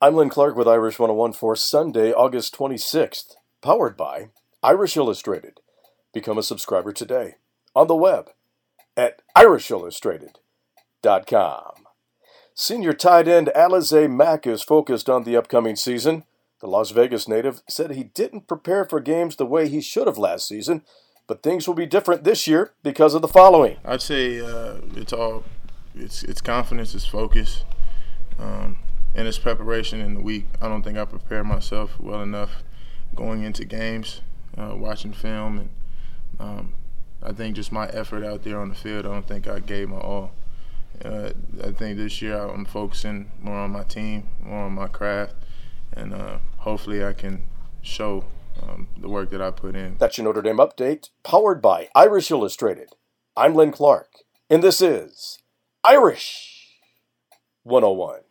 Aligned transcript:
I'm 0.00 0.14
Lynn 0.14 0.28
Clark 0.28 0.54
with 0.54 0.68
Irish 0.68 1.00
101 1.00 1.32
for 1.32 1.56
Sunday, 1.56 2.12
August 2.12 2.56
26th, 2.56 3.32
powered 3.60 3.96
by 3.96 4.28
Irish 4.62 4.96
Illustrated. 4.96 5.58
Become 6.14 6.38
a 6.38 6.44
subscriber 6.44 6.92
today 6.92 7.34
on 7.74 7.88
the 7.88 7.96
web 7.96 8.30
at 8.96 9.22
irishillustrated.com. 9.36 11.72
Senior 12.54 12.92
tight 12.92 13.26
end 13.26 13.50
Alize 13.56 14.08
Mack 14.08 14.46
is 14.46 14.62
focused 14.62 15.10
on 15.10 15.24
the 15.24 15.36
upcoming 15.36 15.74
season. 15.74 16.22
The 16.60 16.68
Las 16.68 16.92
Vegas 16.92 17.26
native 17.26 17.62
said 17.68 17.90
he 17.90 18.04
didn't 18.04 18.46
prepare 18.46 18.84
for 18.84 19.00
games 19.00 19.34
the 19.34 19.46
way 19.46 19.68
he 19.68 19.80
should 19.80 20.06
have 20.06 20.16
last 20.16 20.46
season, 20.46 20.82
but 21.26 21.42
things 21.42 21.66
will 21.66 21.74
be 21.74 21.86
different 21.86 22.22
this 22.22 22.46
year 22.46 22.72
because 22.84 23.14
of 23.14 23.22
the 23.22 23.26
following. 23.26 23.78
I'd 23.84 24.02
say 24.02 24.38
uh, 24.38 24.76
it's 24.94 25.12
all 25.12 25.42
it's 25.96 26.22
it's 26.22 26.40
confidence, 26.40 26.94
it's 26.94 27.04
focus. 27.04 27.64
Um, 28.38 28.76
and 29.14 29.26
it's 29.26 29.38
preparation 29.38 30.00
in 30.00 30.14
the 30.14 30.20
week. 30.20 30.46
I 30.60 30.68
don't 30.68 30.82
think 30.82 30.98
I 30.98 31.04
prepared 31.04 31.46
myself 31.46 31.98
well 31.98 32.22
enough 32.22 32.62
going 33.14 33.42
into 33.42 33.64
games, 33.64 34.20
uh, 34.56 34.74
watching 34.76 35.12
film, 35.12 35.58
and 35.58 35.70
um, 36.38 36.74
I 37.22 37.32
think 37.32 37.56
just 37.56 37.72
my 37.72 37.88
effort 37.88 38.24
out 38.24 38.44
there 38.44 38.60
on 38.60 38.68
the 38.68 38.74
field. 38.74 39.06
I 39.06 39.08
don't 39.10 39.26
think 39.26 39.48
I 39.48 39.60
gave 39.60 39.88
my 39.88 39.98
all. 39.98 40.32
Uh, 41.04 41.30
I 41.62 41.70
think 41.72 41.96
this 41.96 42.20
year 42.20 42.36
I'm 42.36 42.64
focusing 42.64 43.30
more 43.40 43.56
on 43.56 43.70
my 43.70 43.84
team, 43.84 44.28
more 44.42 44.64
on 44.64 44.72
my 44.72 44.88
craft, 44.88 45.34
and 45.92 46.12
uh, 46.12 46.38
hopefully 46.58 47.04
I 47.04 47.12
can 47.12 47.44
show 47.82 48.24
um, 48.62 48.88
the 48.96 49.08
work 49.08 49.30
that 49.30 49.40
I 49.40 49.50
put 49.50 49.76
in. 49.76 49.96
That's 49.98 50.18
your 50.18 50.24
Notre 50.24 50.42
Dame 50.42 50.56
update, 50.56 51.10
powered 51.22 51.62
by 51.62 51.88
Irish 51.94 52.30
Illustrated. 52.30 52.90
I'm 53.36 53.54
Lynn 53.54 53.70
Clark, 53.72 54.08
and 54.50 54.62
this 54.62 54.80
is 54.80 55.38
Irish 55.84 56.78
101. 57.62 58.27